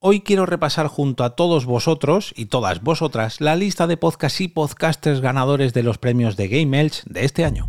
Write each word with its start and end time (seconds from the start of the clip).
Hoy 0.00 0.20
quiero 0.20 0.46
repasar 0.46 0.86
junto 0.86 1.24
a 1.24 1.30
todos 1.30 1.66
vosotros 1.66 2.32
y 2.36 2.46
todas 2.46 2.84
vosotras 2.84 3.40
la 3.40 3.56
lista 3.56 3.88
de 3.88 3.96
podcasts 3.96 4.40
y 4.40 4.46
podcasters 4.46 5.20
ganadores 5.20 5.74
de 5.74 5.82
los 5.82 5.98
premios 5.98 6.36
de 6.36 6.46
Game 6.46 6.80
Elch 6.80 7.02
de 7.06 7.24
este 7.24 7.44
año. 7.44 7.68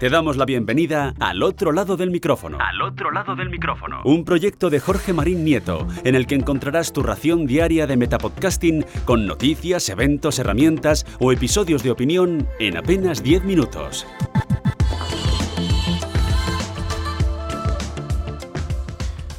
Te 0.00 0.08
damos 0.08 0.38
la 0.38 0.46
bienvenida 0.46 1.12
al 1.20 1.42
otro 1.42 1.72
lado 1.72 1.98
del 1.98 2.10
micrófono. 2.10 2.56
Al 2.58 2.80
otro 2.80 3.10
lado 3.10 3.36
del 3.36 3.50
micrófono. 3.50 4.00
Un 4.06 4.24
proyecto 4.24 4.70
de 4.70 4.80
Jorge 4.80 5.12
Marín 5.12 5.44
Nieto, 5.44 5.86
en 6.04 6.14
el 6.14 6.26
que 6.26 6.36
encontrarás 6.36 6.94
tu 6.94 7.02
ración 7.02 7.46
diaria 7.46 7.86
de 7.86 7.98
metapodcasting 7.98 8.86
con 9.04 9.26
noticias, 9.26 9.90
eventos, 9.90 10.38
herramientas 10.38 11.04
o 11.20 11.32
episodios 11.32 11.82
de 11.82 11.90
opinión 11.90 12.48
en 12.60 12.78
apenas 12.78 13.22
10 13.22 13.44
minutos. 13.44 14.06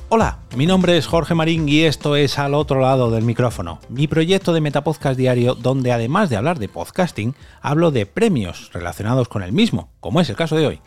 Hola, 0.10 0.45
mi 0.56 0.66
nombre 0.66 0.98
es 0.98 1.06
Jorge 1.06 1.36
Marín 1.36 1.68
y 1.68 1.82
esto 1.82 2.16
es 2.16 2.40
Al 2.40 2.54
otro 2.54 2.80
lado 2.80 3.12
del 3.12 3.26
micrófono, 3.26 3.80
mi 3.90 4.08
proyecto 4.08 4.54
de 4.54 4.62
Metapodcast 4.62 5.18
diario 5.18 5.54
donde 5.54 5.92
además 5.92 6.30
de 6.30 6.38
hablar 6.38 6.60
de 6.60 6.70
podcasting, 6.70 7.36
hablo 7.62 7.92
de 7.92 8.06
premios 8.06 8.72
relacionados 8.72 9.28
con 9.28 9.44
el 9.44 9.52
mismo, 9.52 9.90
como 10.00 10.22
es 10.22 10.30
el 10.30 10.38
caso 10.38 10.56
de 10.56 10.66
hoy. 10.66 10.80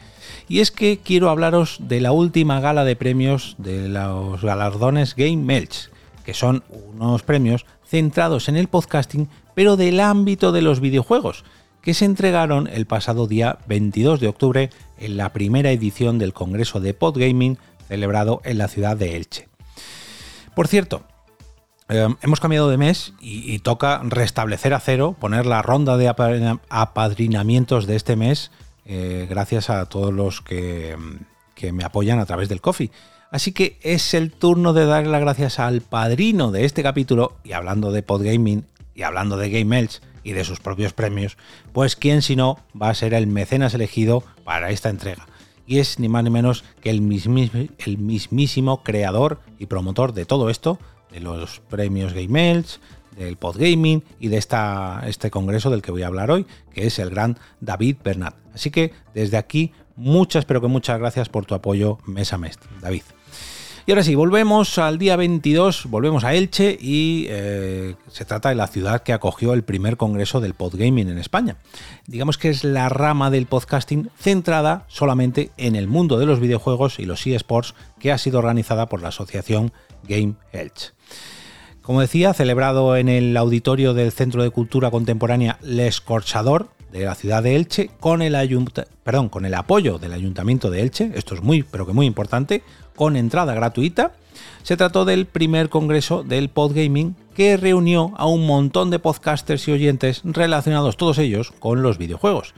Y 0.48 0.60
es 0.60 0.70
que 0.70 1.00
quiero 1.04 1.28
hablaros 1.28 1.80
de 1.80 2.00
la 2.00 2.12
última 2.12 2.60
gala 2.60 2.84
de 2.84 2.96
premios 2.96 3.56
de 3.58 3.88
los 3.88 4.42
galardones 4.42 5.14
Game 5.14 5.36
Melch, 5.36 5.90
que 6.24 6.32
son 6.32 6.64
unos 6.94 7.22
premios 7.22 7.66
centrados 7.86 8.48
en 8.48 8.56
el 8.56 8.68
podcasting, 8.68 9.28
pero 9.54 9.76
del 9.76 10.00
ámbito 10.00 10.50
de 10.50 10.62
los 10.62 10.80
videojuegos, 10.80 11.44
que 11.82 11.92
se 11.92 12.06
entregaron 12.06 12.68
el 12.68 12.86
pasado 12.86 13.26
día 13.26 13.58
22 13.66 14.20
de 14.20 14.28
octubre 14.28 14.70
en 14.98 15.18
la 15.18 15.34
primera 15.34 15.70
edición 15.72 16.18
del 16.18 16.32
Congreso 16.32 16.80
de 16.80 16.94
Podgaming 16.94 17.58
celebrado 17.86 18.40
en 18.44 18.58
la 18.58 18.68
ciudad 18.68 18.96
de 18.96 19.16
Elche. 19.16 19.47
Por 20.58 20.66
cierto, 20.66 21.04
eh, 21.88 22.08
hemos 22.20 22.40
cambiado 22.40 22.68
de 22.68 22.76
mes 22.76 23.12
y, 23.20 23.60
toca 23.60 24.00
restablecer 24.02 24.74
a 24.74 24.80
cero, 24.80 25.14
poner 25.16 25.46
la 25.46 25.62
ronda 25.62 25.96
de 25.96 26.08
apadrinamientos 26.08 27.86
de 27.86 27.94
este 27.94 28.16
mes, 28.16 28.50
eh, 28.84 29.28
gracias 29.30 29.70
a 29.70 29.86
todos 29.86 30.12
los 30.12 30.40
que, 30.40 30.96
que, 31.54 31.70
me 31.70 31.84
apoyan 31.84 32.18
a 32.18 32.26
través 32.26 32.48
del 32.48 32.60
coffee. 32.60 32.90
Así 33.30 33.52
que 33.52 33.78
es 33.82 34.14
el 34.14 34.32
turno 34.32 34.72
de 34.72 34.84
darle 34.86 35.12
las 35.12 35.20
gracias 35.20 35.60
al 35.60 35.80
padrino 35.80 36.50
de 36.50 36.64
este 36.64 36.82
capítulo, 36.82 37.36
y 37.44 37.52
hablando 37.52 37.92
de 37.92 38.02
Podgaming 38.02 38.64
y 38.96 39.02
hablando 39.02 39.36
de 39.36 39.50
Game 39.50 39.78
Elch 39.78 40.00
y 40.24 40.32
de 40.32 40.42
sus 40.42 40.58
propios 40.58 40.92
premios, 40.92 41.36
pues 41.72 41.94
quién 41.94 42.20
si 42.20 42.34
no 42.34 42.58
va 42.74 42.88
a 42.88 42.94
ser 42.96 43.14
el 43.14 43.28
mecenas 43.28 43.74
elegido 43.74 44.24
para 44.42 44.70
esta 44.70 44.88
entrega 44.88 45.28
y 45.68 45.80
es 45.80 46.00
ni 46.00 46.08
más 46.08 46.24
ni 46.24 46.30
menos 46.30 46.64
que 46.80 46.88
el, 46.88 47.02
mismísimo 47.02 48.82
creador 48.82 49.40
y 49.58 49.66
promotor 49.66 50.14
de 50.14 50.24
todo 50.24 50.48
esto, 50.48 50.78
de 51.12 51.20
los 51.20 51.60
premios 51.60 52.14
Game 52.14 52.50
Elch, 52.50 52.80
del 53.14 53.36
Podgaming 53.36 54.02
y 54.18 54.28
de 54.28 54.38
esta, 54.38 55.02
este 55.06 55.30
congreso 55.30 55.68
del 55.68 55.82
que 55.82 55.90
voy 55.90 56.02
a 56.02 56.06
hablar 56.06 56.30
hoy, 56.30 56.46
que 56.72 56.86
es 56.86 56.98
el 56.98 57.10
gran 57.10 57.36
David 57.60 57.98
Bernat. 58.02 58.34
Así 58.54 58.70
que 58.70 58.92
desde 59.12 59.36
aquí, 59.36 59.72
muchas, 59.94 60.46
pero 60.46 60.62
que 60.62 60.68
muchas 60.68 60.98
gracias 60.98 61.28
por 61.28 61.44
tu 61.44 61.54
apoyo 61.54 61.98
mes 62.06 62.32
a 62.32 62.38
mes, 62.38 62.58
David. 62.80 63.02
Y 63.88 63.90
ahora 63.90 64.02
sí, 64.02 64.14
volvemos 64.14 64.76
al 64.76 64.98
día 64.98 65.16
22, 65.16 65.86
volvemos 65.86 66.22
a 66.22 66.34
Elche 66.34 66.76
y 66.78 67.24
eh, 67.30 67.94
se 68.08 68.26
trata 68.26 68.50
de 68.50 68.54
la 68.54 68.66
ciudad 68.66 69.02
que 69.02 69.14
acogió 69.14 69.54
el 69.54 69.62
primer 69.62 69.96
congreso 69.96 70.42
del 70.42 70.52
podgaming 70.52 71.08
en 71.08 71.16
España. 71.16 71.56
Digamos 72.06 72.36
que 72.36 72.50
es 72.50 72.64
la 72.64 72.90
rama 72.90 73.30
del 73.30 73.46
podcasting 73.46 74.10
centrada 74.14 74.84
solamente 74.88 75.52
en 75.56 75.74
el 75.74 75.88
mundo 75.88 76.18
de 76.18 76.26
los 76.26 76.38
videojuegos 76.38 76.98
y 76.98 77.06
los 77.06 77.26
eSports 77.26 77.74
que 77.98 78.12
ha 78.12 78.18
sido 78.18 78.40
organizada 78.40 78.90
por 78.90 79.00
la 79.00 79.08
asociación 79.08 79.72
Game 80.06 80.34
Elche. 80.52 80.90
Como 81.80 82.02
decía, 82.02 82.34
celebrado 82.34 82.94
en 82.94 83.08
el 83.08 83.34
auditorio 83.38 83.94
del 83.94 84.12
Centro 84.12 84.42
de 84.42 84.50
Cultura 84.50 84.90
Contemporánea 84.90 85.56
Les 85.62 86.02
Corchador 86.02 86.68
de 86.92 87.04
la 87.04 87.14
ciudad 87.14 87.42
de 87.42 87.56
Elche 87.56 87.90
con 88.00 88.22
el, 88.22 88.36
perdón, 89.02 89.28
con 89.28 89.44
el 89.44 89.54
apoyo 89.54 89.98
del 89.98 90.12
Ayuntamiento 90.12 90.70
de 90.70 90.82
Elche, 90.82 91.10
esto 91.14 91.34
es 91.34 91.42
muy, 91.42 91.62
pero 91.62 91.86
que 91.86 91.92
muy 91.92 92.06
importante, 92.06 92.62
con 92.94 93.16
entrada 93.16 93.54
gratuita. 93.54 94.12
Se 94.62 94.76
trató 94.76 95.04
del 95.04 95.26
primer 95.26 95.68
congreso 95.68 96.22
del 96.22 96.48
podgaming 96.48 97.16
que 97.34 97.56
reunió 97.56 98.12
a 98.16 98.26
un 98.26 98.46
montón 98.46 98.90
de 98.90 98.98
podcasters 98.98 99.66
y 99.68 99.72
oyentes 99.72 100.22
relacionados 100.24 100.96
todos 100.96 101.18
ellos 101.18 101.52
con 101.58 101.82
los 101.82 101.98
videojuegos. 101.98 102.54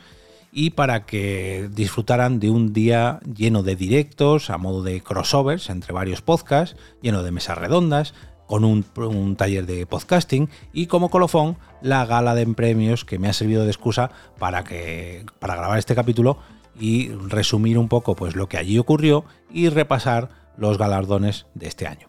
Y 0.52 0.70
para 0.70 1.06
que 1.06 1.68
disfrutaran 1.72 2.41
de 2.41 2.50
un 2.50 2.72
día 2.72 3.20
lleno 3.36 3.62
de 3.62 3.76
directos, 3.76 4.50
a 4.50 4.58
modo 4.58 4.82
de 4.82 5.00
crossovers 5.00 5.70
entre 5.70 5.92
varios 5.92 6.22
podcasts, 6.22 6.76
lleno 7.02 7.22
de 7.22 7.30
mesas 7.30 7.56
redondas, 7.56 8.14
con 8.50 8.64
un, 8.64 9.36
taller 9.36 9.64
de 9.64 9.86
podcasting 9.86 10.50
y 10.72 10.86
como 10.86 11.08
colofón 11.08 11.56
la 11.82 12.04
gala 12.04 12.34
de 12.34 12.44
premios 12.48 13.04
que 13.04 13.16
me 13.16 13.28
ha 13.28 13.32
servido 13.32 13.62
de 13.62 13.70
excusa 13.70 14.10
para, 14.40 14.64
que, 14.64 15.24
para 15.38 15.54
grabar 15.54 15.78
este 15.78 15.94
capítulo 15.94 16.36
y 16.74 17.10
resumir 17.10 17.78
un 17.78 17.86
poco 17.86 18.16
pues, 18.16 18.34
lo 18.34 18.48
que 18.48 18.58
allí 18.58 18.76
ocurrió 18.76 19.24
y 19.52 19.68
repasar 19.68 20.30
los 20.56 20.78
galardones 20.78 21.46
de 21.54 21.68
este 21.68 21.86
año. 21.86 22.08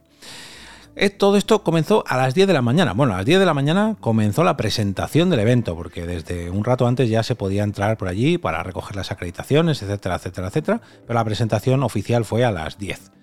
Eh, 0.95 1.11
todo 1.11 1.37
esto 1.37 1.61
comenzó 1.61 2.03
a 2.07 2.17
las 2.17 2.33
10 2.33 2.47
de 2.47 2.53
la 2.53 2.63
mañana. 2.63 2.93
Bueno, 2.93 3.13
a 3.13 3.17
las 3.17 3.25
10 3.27 3.39
de 3.39 3.45
la 3.45 3.53
mañana 3.53 3.95
comenzó 3.99 4.43
la 4.43 4.57
presentación 4.57 5.29
del 5.29 5.41
evento, 5.41 5.75
porque 5.75 6.07
desde 6.07 6.49
un 6.49 6.63
rato 6.63 6.87
antes 6.87 7.07
ya 7.07 7.21
se 7.21 7.35
podía 7.35 7.63
entrar 7.63 7.97
por 7.97 8.07
allí 8.07 8.39
para 8.39 8.63
recoger 8.63 8.95
las 8.95 9.11
acreditaciones, 9.11 9.83
etcétera, 9.83 10.15
etcétera, 10.15 10.47
etcétera. 10.47 10.81
Pero 11.05 11.19
la 11.19 11.23
presentación 11.23 11.83
oficial 11.83 12.25
fue 12.25 12.43
a 12.43 12.51
las 12.51 12.79
10. 12.79 13.20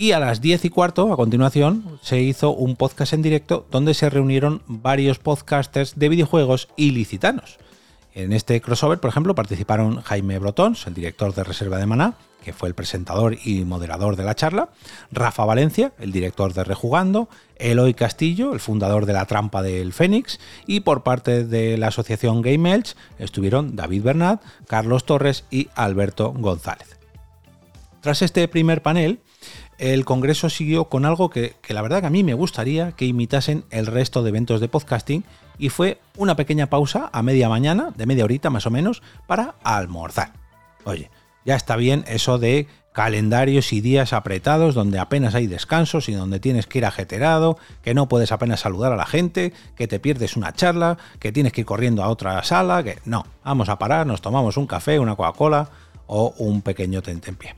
Y 0.00 0.12
a 0.12 0.18
las 0.18 0.40
10 0.40 0.64
y 0.64 0.70
cuarto, 0.70 1.12
a 1.12 1.16
continuación, 1.18 1.98
se 2.00 2.22
hizo 2.22 2.54
un 2.54 2.74
podcast 2.74 3.12
en 3.12 3.20
directo 3.20 3.66
donde 3.70 3.92
se 3.92 4.08
reunieron 4.08 4.62
varios 4.66 5.18
podcasters 5.18 5.98
de 5.98 6.08
videojuegos 6.08 6.68
ilicitanos. 6.76 7.58
En 8.14 8.32
este 8.32 8.62
crossover, 8.62 8.98
por 8.98 9.10
ejemplo, 9.10 9.34
participaron 9.34 10.00
Jaime 10.00 10.38
Brotons, 10.38 10.86
el 10.86 10.94
director 10.94 11.34
de 11.34 11.44
Reserva 11.44 11.76
de 11.76 11.84
Maná, 11.84 12.14
que 12.42 12.54
fue 12.54 12.70
el 12.70 12.74
presentador 12.74 13.36
y 13.44 13.66
moderador 13.66 14.16
de 14.16 14.24
la 14.24 14.34
charla, 14.34 14.70
Rafa 15.12 15.44
Valencia, 15.44 15.92
el 15.98 16.12
director 16.12 16.54
de 16.54 16.64
Rejugando, 16.64 17.28
Eloy 17.56 17.92
Castillo, 17.92 18.54
el 18.54 18.60
fundador 18.60 19.04
de 19.04 19.12
La 19.12 19.26
Trampa 19.26 19.62
del 19.62 19.92
Fénix, 19.92 20.40
y 20.66 20.80
por 20.80 21.02
parte 21.02 21.44
de 21.44 21.76
la 21.76 21.88
asociación 21.88 22.40
Game 22.40 22.72
Elch 22.72 22.96
estuvieron 23.18 23.76
David 23.76 24.04
Bernat, 24.04 24.42
Carlos 24.66 25.04
Torres 25.04 25.44
y 25.50 25.68
Alberto 25.74 26.32
González. 26.32 26.96
Tras 28.00 28.22
este 28.22 28.48
primer 28.48 28.80
panel, 28.80 29.20
el 29.80 30.04
Congreso 30.04 30.50
siguió 30.50 30.84
con 30.84 31.06
algo 31.06 31.30
que, 31.30 31.56
la 31.68 31.80
verdad 31.80 32.00
que 32.00 32.06
a 32.06 32.10
mí 32.10 32.22
me 32.22 32.34
gustaría 32.34 32.92
que 32.92 33.06
imitasen 33.06 33.64
el 33.70 33.86
resto 33.86 34.22
de 34.22 34.28
eventos 34.28 34.60
de 34.60 34.68
podcasting 34.68 35.24
y 35.58 35.70
fue 35.70 35.98
una 36.18 36.36
pequeña 36.36 36.66
pausa 36.66 37.08
a 37.14 37.22
media 37.22 37.48
mañana, 37.48 37.90
de 37.96 38.04
media 38.04 38.24
horita 38.24 38.50
más 38.50 38.66
o 38.66 38.70
menos, 38.70 39.02
para 39.26 39.54
almorzar. 39.64 40.34
Oye, 40.84 41.10
ya 41.46 41.56
está 41.56 41.76
bien 41.76 42.04
eso 42.08 42.38
de 42.38 42.68
calendarios 42.92 43.72
y 43.72 43.80
días 43.80 44.12
apretados 44.12 44.74
donde 44.74 44.98
apenas 44.98 45.34
hay 45.34 45.46
descansos 45.46 46.10
y 46.10 46.12
donde 46.12 46.40
tienes 46.40 46.66
que 46.66 46.78
ir 46.78 46.84
ajeterado, 46.84 47.56
que 47.80 47.94
no 47.94 48.06
puedes 48.06 48.32
apenas 48.32 48.60
saludar 48.60 48.92
a 48.92 48.96
la 48.96 49.06
gente, 49.06 49.54
que 49.76 49.88
te 49.88 49.98
pierdes 49.98 50.36
una 50.36 50.52
charla, 50.52 50.98
que 51.18 51.32
tienes 51.32 51.54
que 51.54 51.62
ir 51.62 51.66
corriendo 51.66 52.02
a 52.02 52.08
otra 52.08 52.42
sala, 52.44 52.82
que 52.82 52.98
no, 53.06 53.24
vamos 53.42 53.70
a 53.70 53.78
parar, 53.78 54.06
nos 54.06 54.20
tomamos 54.20 54.58
un 54.58 54.66
café, 54.66 54.98
una 54.98 55.16
Coca-Cola 55.16 55.70
o 56.06 56.34
un 56.36 56.60
pequeño 56.60 57.00
tentempié. 57.00 57.54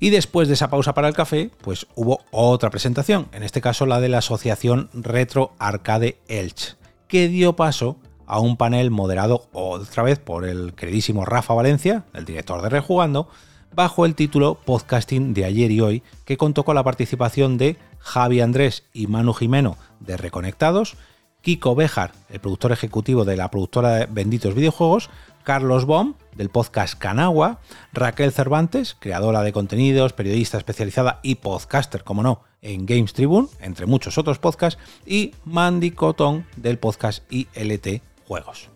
Y 0.00 0.10
después 0.10 0.48
de 0.48 0.54
esa 0.54 0.70
pausa 0.70 0.94
para 0.94 1.08
el 1.08 1.14
café, 1.14 1.50
pues 1.60 1.86
hubo 1.94 2.20
otra 2.30 2.70
presentación, 2.70 3.28
en 3.32 3.42
este 3.42 3.60
caso 3.60 3.86
la 3.86 4.00
de 4.00 4.08
la 4.08 4.18
Asociación 4.18 4.90
Retro 4.92 5.52
Arcade 5.58 6.18
Elch, 6.28 6.76
que 7.08 7.28
dio 7.28 7.56
paso 7.56 7.96
a 8.26 8.40
un 8.40 8.56
panel 8.56 8.90
moderado 8.90 9.48
otra 9.52 10.02
vez 10.02 10.18
por 10.18 10.44
el 10.44 10.74
queridísimo 10.74 11.24
Rafa 11.24 11.54
Valencia, 11.54 12.04
el 12.14 12.24
director 12.24 12.62
de 12.62 12.68
Rejugando, 12.68 13.28
bajo 13.74 14.06
el 14.06 14.14
título 14.14 14.54
Podcasting 14.64 15.34
de 15.34 15.44
ayer 15.44 15.70
y 15.70 15.80
hoy, 15.80 16.02
que 16.24 16.36
contó 16.36 16.64
con 16.64 16.74
la 16.74 16.84
participación 16.84 17.58
de 17.58 17.76
Javi 17.98 18.40
Andrés 18.40 18.84
y 18.92 19.06
Manu 19.06 19.32
Jimeno 19.32 19.76
de 20.00 20.16
Reconectados, 20.16 20.96
Kiko 21.40 21.74
Bejar, 21.74 22.12
el 22.28 22.40
productor 22.40 22.72
ejecutivo 22.72 23.24
de 23.24 23.36
la 23.36 23.50
productora 23.50 23.94
de 23.94 24.06
Benditos 24.06 24.54
Videojuegos, 24.54 25.10
Carlos 25.48 25.86
Baum, 25.86 26.12
del 26.36 26.50
podcast 26.50 26.98
Canagua, 26.98 27.60
Raquel 27.94 28.32
Cervantes, 28.32 28.94
creadora 29.00 29.42
de 29.42 29.54
contenidos, 29.54 30.12
periodista 30.12 30.58
especializada 30.58 31.20
y 31.22 31.36
podcaster, 31.36 32.04
como 32.04 32.22
no, 32.22 32.42
en 32.60 32.84
Games 32.84 33.14
Tribune, 33.14 33.48
entre 33.62 33.86
muchos 33.86 34.18
otros 34.18 34.38
podcasts, 34.38 34.78
y 35.06 35.32
Mandy 35.46 35.92
Cotton, 35.92 36.44
del 36.56 36.78
podcast 36.78 37.22
ILT 37.32 38.02
Juegos. 38.26 38.68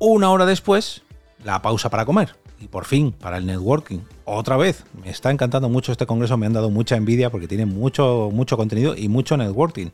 Una 0.00 0.32
hora 0.32 0.44
después, 0.44 1.02
la 1.44 1.62
pausa 1.62 1.88
para 1.88 2.04
comer. 2.04 2.34
Y 2.60 2.66
por 2.66 2.84
fin, 2.84 3.12
para 3.12 3.36
el 3.36 3.46
networking. 3.46 4.00
Otra 4.24 4.56
vez, 4.56 4.82
me 5.00 5.10
está 5.10 5.30
encantando 5.30 5.68
mucho 5.68 5.92
este 5.92 6.06
congreso, 6.06 6.36
me 6.36 6.46
han 6.46 6.52
dado 6.52 6.68
mucha 6.68 6.96
envidia 6.96 7.30
porque 7.30 7.46
tiene 7.46 7.64
mucho, 7.64 8.30
mucho 8.32 8.56
contenido 8.56 8.96
y 8.96 9.06
mucho 9.06 9.36
networking. 9.36 9.90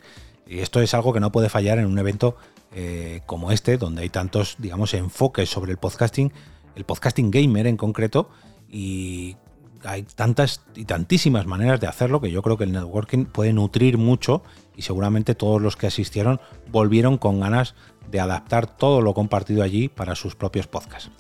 Y 0.47 0.61
esto 0.61 0.81
es 0.81 0.95
algo 0.95 1.13
que 1.13 1.21
no 1.21 1.33
puede 1.33 1.49
fallar 1.49 1.79
en 1.79 1.87
un 1.87 1.99
evento 1.99 2.37
eh, 2.75 3.21
como 3.27 3.53
este, 3.53 3.79
donde 3.79 4.03
hay 4.03 4.09
tantos, 4.09 4.57
digamos, 4.59 4.95
enfoques 4.95 5.49
sobre 5.49 5.73
el 5.73 5.79
podcasting, 5.79 6.33
el 6.75 6.85
podcasting 6.85 7.31
gamer 7.31 7.67
en 7.67 7.77
concreto, 7.77 8.31
y 8.69 9.37
hay 9.85 10.05
tantas 10.05 10.63
y 10.75 10.85
tantísimas 10.85 11.47
maneras 11.47 11.81
de 11.81 11.87
hacerlo 11.87 12.21
que 12.21 12.31
yo 12.31 12.43
creo 12.43 12.57
que 12.57 12.65
el 12.65 12.73
networking 12.73 13.25
puede 13.27 13.53
nutrir 13.53 13.99
mucho 13.99 14.43
y 14.77 14.83
seguramente 14.83 15.35
todos 15.35 15.61
los 15.61 15.77
que 15.77 15.87
asistieron 15.87 16.41
volvieron 16.71 17.19
con 17.19 17.41
ganas 17.41 17.75
de 18.11 18.21
adaptar 18.21 18.67
todo 18.67 19.01
lo 19.01 19.15
compartido 19.15 19.63
allí 19.63 19.89
para 19.89 20.15
sus 20.15 20.35
propios 20.35 20.67
podcasts. 20.67 21.11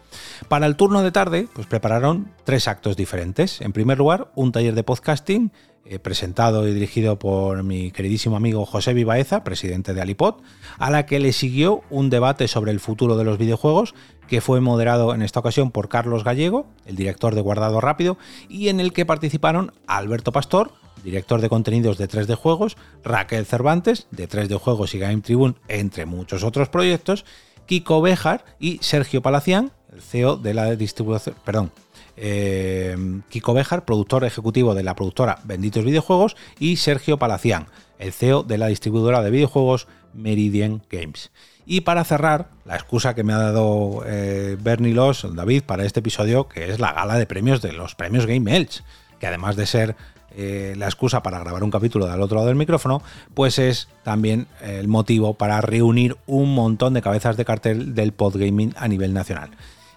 Para 0.48 0.66
el 0.66 0.76
turno 0.76 1.02
de 1.02 1.12
tarde, 1.12 1.48
pues 1.52 1.66
prepararon 1.66 2.32
tres 2.44 2.68
actos 2.68 2.96
diferentes. 2.96 3.60
En 3.60 3.72
primer 3.72 3.98
lugar, 3.98 4.30
un 4.34 4.52
taller 4.52 4.74
de 4.74 4.84
podcasting 4.84 5.52
eh, 5.84 5.98
presentado 5.98 6.68
y 6.68 6.72
dirigido 6.72 7.18
por 7.18 7.62
mi 7.64 7.90
queridísimo 7.90 8.36
amigo 8.36 8.64
José 8.64 8.94
Vivaeza, 8.94 9.42
presidente 9.42 9.94
de 9.94 10.00
Alipod, 10.00 10.36
a 10.78 10.90
la 10.90 11.06
que 11.06 11.18
le 11.18 11.32
siguió 11.32 11.82
un 11.90 12.08
debate 12.08 12.46
sobre 12.46 12.70
el 12.70 12.80
futuro 12.80 13.16
de 13.16 13.24
los 13.24 13.36
videojuegos, 13.36 13.94
que 14.28 14.40
fue 14.40 14.60
moderado 14.60 15.14
en 15.14 15.22
esta 15.22 15.40
ocasión 15.40 15.70
por 15.70 15.88
Carlos 15.88 16.24
Gallego, 16.24 16.66
el 16.86 16.96
director 16.96 17.34
de 17.34 17.40
Guardado 17.40 17.80
Rápido, 17.80 18.16
y 18.48 18.68
en 18.68 18.80
el 18.80 18.92
que 18.92 19.04
participaron 19.04 19.72
Alberto 19.86 20.30
Pastor, 20.30 20.72
director 21.02 21.40
de 21.40 21.48
contenidos 21.48 21.98
de 21.98 22.08
3D 22.08 22.36
Juegos, 22.36 22.76
Raquel 23.02 23.44
Cervantes, 23.44 24.06
de 24.10 24.28
3D 24.28 24.58
Juegos 24.58 24.94
y 24.94 24.98
Game 24.98 25.20
Tribune, 25.20 25.54
entre 25.68 26.06
muchos 26.06 26.44
otros 26.44 26.68
proyectos, 26.68 27.24
Kiko 27.66 28.00
Bejar 28.00 28.44
y 28.58 28.78
Sergio 28.82 29.20
Palacián, 29.20 29.72
el 29.92 30.00
CEO 30.00 30.36
de 30.36 30.54
la 30.54 30.74
distribución, 30.76 31.34
perdón, 31.44 31.72
eh, 32.16 32.96
Kiko 33.28 33.54
Bejar, 33.54 33.84
productor 33.84 34.24
ejecutivo 34.24 34.74
de 34.74 34.82
la 34.82 34.94
productora 34.94 35.38
Benditos 35.44 35.84
Videojuegos, 35.84 36.36
y 36.58 36.76
Sergio 36.76 37.18
Palacián, 37.18 37.66
el 37.98 38.12
CEO 38.12 38.42
de 38.42 38.58
la 38.58 38.66
distribuidora 38.66 39.22
de 39.22 39.30
videojuegos 39.30 39.88
Meridian 40.14 40.82
Games. 40.90 41.30
Y 41.64 41.82
para 41.82 42.04
cerrar, 42.04 42.48
la 42.64 42.74
excusa 42.74 43.14
que 43.14 43.22
me 43.22 43.32
ha 43.32 43.38
dado 43.38 44.02
eh, 44.06 44.56
Bernie 44.60 44.94
Loss, 44.94 45.26
David, 45.34 45.62
para 45.64 45.84
este 45.84 46.00
episodio, 46.00 46.48
que 46.48 46.70
es 46.70 46.80
la 46.80 46.92
gala 46.92 47.16
de 47.16 47.26
premios 47.26 47.62
de 47.62 47.72
los 47.72 47.94
premios 47.94 48.26
Game 48.26 48.54
Elch, 48.54 48.82
que 49.20 49.26
además 49.28 49.54
de 49.54 49.66
ser 49.66 49.96
eh, 50.34 50.74
la 50.76 50.86
excusa 50.86 51.22
para 51.22 51.38
grabar 51.38 51.62
un 51.62 51.70
capítulo 51.70 52.06
del 52.06 52.20
otro 52.20 52.36
lado 52.36 52.48
del 52.48 52.56
micrófono, 52.56 53.02
pues 53.34 53.58
es 53.58 53.88
también 54.02 54.48
el 54.60 54.88
motivo 54.88 55.34
para 55.34 55.60
reunir 55.60 56.16
un 56.26 56.54
montón 56.54 56.94
de 56.94 57.02
cabezas 57.02 57.36
de 57.36 57.44
cartel 57.44 57.94
del 57.94 58.12
podgaming 58.12 58.74
a 58.76 58.88
nivel 58.88 59.12
nacional 59.14 59.50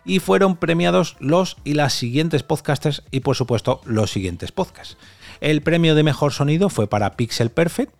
y 0.06 0.20
fueron 0.20 0.56
premiados 0.56 1.18
los 1.20 1.58
y 1.64 1.74
las 1.74 1.94
siguientes 1.94 2.44
podcasters 2.44 3.04
y 3.12 3.22
por 3.22 3.36
supuesto 3.36 3.82
los 3.86 4.12
siguientes 4.12 4.52
podcasts. 4.52 4.98
El 5.42 5.62
premio 5.62 5.96
de 5.96 6.04
mejor 6.04 6.32
sonido 6.32 6.70
fue 6.70 6.88
para 6.88 7.18
Pixel 7.18 7.50
Perfect. 7.50 7.94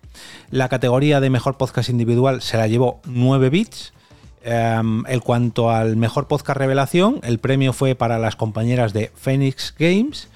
La 0.50 0.68
categoría 0.68 1.20
de 1.20 1.28
mejor 1.28 1.56
podcast 1.58 1.90
individual 1.90 2.40
se 2.40 2.56
la 2.56 2.66
llevó 2.66 3.00
9 3.04 3.50
bits. 3.50 3.92
en 4.42 5.04
em, 5.08 5.20
cuanto 5.20 5.70
al 5.70 5.96
mejor 5.96 6.28
podcast 6.28 6.58
revelación, 6.58 7.20
el 7.24 7.38
premio 7.38 7.72
fue 7.72 7.94
para 7.94 8.18
las 8.18 8.36
compañeras 8.36 8.92
de 8.92 9.10
Phoenix 9.14 9.74
Games. 9.76 10.28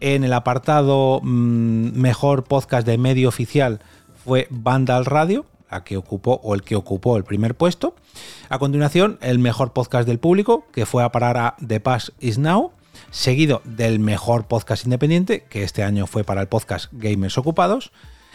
En 0.00 0.24
el 0.24 0.32
apartado 0.32 1.20
mm, 1.22 1.98
mejor 1.98 2.44
podcast 2.44 2.86
de 2.86 2.96
medio 2.96 3.28
oficial 3.28 3.80
fue 4.24 4.46
Vandal 4.50 5.04
Radio 5.04 5.46
a 5.68 5.84
que 5.84 5.96
ocupó 5.96 6.40
o 6.42 6.54
el 6.54 6.62
que 6.62 6.76
ocupó 6.76 7.16
el 7.16 7.24
primer 7.24 7.54
puesto. 7.54 7.94
A 8.48 8.58
continuación, 8.58 9.18
el 9.20 9.38
mejor 9.38 9.72
podcast 9.72 10.06
del 10.06 10.18
público, 10.18 10.66
que 10.72 10.86
fue 10.86 11.02
a 11.02 11.12
parar 11.12 11.36
a 11.36 11.56
The 11.66 11.80
Pass 11.80 12.12
Is 12.20 12.38
Now, 12.38 12.72
seguido 13.10 13.62
del 13.64 13.98
mejor 13.98 14.46
podcast 14.46 14.84
independiente, 14.84 15.44
que 15.48 15.62
este 15.62 15.82
año 15.82 16.06
fue 16.06 16.24
para 16.24 16.40
el 16.40 16.48
podcast 16.48 16.86
Gamers 16.92 17.38
Ocupados. 17.38 17.92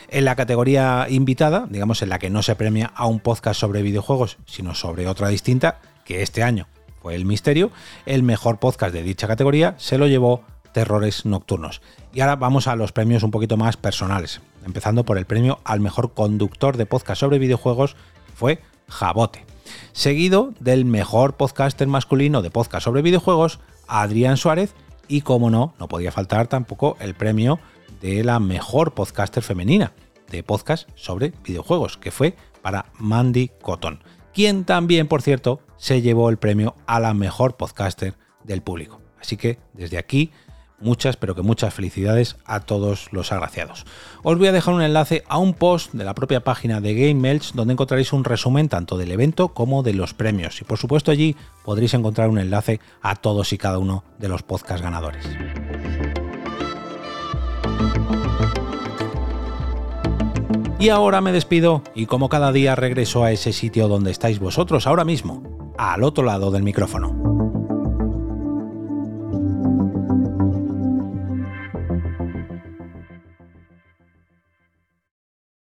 En 0.10 0.26
la 0.26 0.36
categoría 0.36 1.08
invitada, 1.10 1.68
digamos 1.70 2.02
en 2.02 2.10
la 2.10 2.20
que 2.20 2.30
no 2.30 2.44
se 2.44 2.56
premia 2.56 2.92
a 2.96 3.06
un 3.06 3.20
podcast 3.20 3.60
sobre 3.60 3.82
videojuegos, 3.82 4.38
sino 4.46 4.76
sobre 4.76 5.08
otra 5.08 5.30
distinta, 5.30 5.80
que 6.04 6.22
este 6.22 6.44
año 6.44 6.68
fue 7.02 7.16
el 7.16 7.26
misterio, 7.26 7.72
el 8.06 8.22
mejor 8.22 8.60
podcast 8.60 8.94
de 8.94 9.04
dicha 9.04 9.28
categoría 9.28 9.76
se 9.78 9.98
lo 9.98 10.08
llevó 10.08 10.44
Terrores 10.74 11.26
Nocturnos. 11.26 11.82
Y 12.14 12.22
ahora 12.22 12.36
vamos 12.36 12.68
a 12.68 12.76
los 12.76 12.92
premios 12.92 13.24
un 13.24 13.32
poquito 13.32 13.58
más 13.58 13.78
personales, 13.78 14.42
empezando 14.66 15.04
por 15.04 15.18
el 15.18 15.26
premio 15.26 15.60
al 15.64 15.80
mejor 15.80 16.14
conductor 16.14 16.78
de 16.78 16.86
podcast 16.86 17.20
sobre 17.20 17.40
videojuegos, 17.40 17.96
fue 18.36 18.62
Jabote. 18.88 19.46
Seguido 19.94 20.54
del 20.60 20.86
mejor 20.86 21.36
podcaster 21.38 21.88
masculino 21.88 22.42
de 22.42 22.52
podcast 22.52 22.86
sobre 22.86 23.02
videojuegos, 23.02 23.60
Adrián 23.88 24.38
Suárez, 24.38 24.74
y 25.08 25.22
como 25.22 25.50
no, 25.50 25.74
no 25.80 25.88
podía 25.88 26.12
faltar 26.12 26.48
tampoco 26.48 26.98
el 27.00 27.16
premio 27.16 27.60
de 28.02 28.24
la 28.24 28.40
mejor 28.40 28.94
podcaster 28.94 29.44
femenina 29.44 29.94
de 30.30 30.44
podcast 30.44 30.90
sobre 30.96 31.34
videojuegos, 31.44 31.98
que 31.98 32.12
fue 32.12 32.36
para 32.62 32.86
Mandy 32.98 33.52
Cotton, 33.62 34.02
quien 34.34 34.64
también, 34.64 35.08
por 35.08 35.22
cierto, 35.22 35.62
se 35.78 36.02
llevó 36.02 36.30
el 36.30 36.38
premio 36.38 36.76
a 36.86 37.00
la 37.00 37.14
mejor 37.14 37.58
podcaster 37.58 38.16
del 38.44 38.62
público. 38.62 39.02
Así 39.20 39.38
que 39.38 39.60
desde 39.74 39.98
aquí 39.98 40.32
muchas, 40.82 41.18
pero 41.18 41.36
que 41.36 41.42
muchas 41.42 41.74
felicidades 41.74 42.38
a 42.46 42.60
todos 42.62 43.08
los 43.12 43.32
agraciados. 43.32 43.86
Os 44.24 44.38
voy 44.38 44.48
a 44.48 44.52
dejar 44.52 44.74
un 44.74 44.82
enlace 44.82 45.24
a 45.28 45.38
un 45.38 45.54
post 45.54 45.94
de 45.94 46.04
la 46.04 46.14
propia 46.14 46.44
página 46.44 46.82
de 46.82 46.94
Game 46.94 47.16
Melch 47.16 47.54
donde 47.54 47.74
encontraréis 47.74 48.14
un 48.14 48.24
resumen 48.24 48.70
tanto 48.70 48.98
del 48.98 49.12
evento 49.12 49.50
como 49.50 49.84
de 49.84 49.94
los 49.94 50.14
premios. 50.14 50.62
Y 50.62 50.64
por 50.64 50.78
supuesto 50.78 51.12
allí 51.12 51.36
podréis 51.64 51.94
encontrar 51.94 52.30
un 52.30 52.40
enlace 52.40 52.80
a 53.02 53.16
todos 53.16 53.54
y 53.54 53.58
cada 53.58 53.78
uno 53.78 54.04
de 54.20 54.30
los 54.30 54.44
podcast 54.44 54.84
ganadores. 54.84 55.26
Y 60.80 60.90
ahora 60.90 61.22
me 61.22 61.32
despido 61.32 61.84
y 61.94 62.08
como 62.08 62.28
cada 62.28 62.52
día 62.52 62.76
regreso 62.76 63.24
a 63.24 63.32
ese 63.32 63.54
sitio 63.54 63.88
donde 63.88 64.10
estáis 64.10 64.40
vosotros 64.40 64.88
ahora 64.88 65.06
mismo, 65.06 65.76
al 65.78 66.04
otro 66.04 66.24
lado 66.24 66.50
del 66.50 66.64
micrófono. 66.64 67.41